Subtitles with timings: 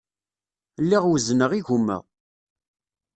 [0.83, 1.97] Lliɣ wezzneɣ igumma.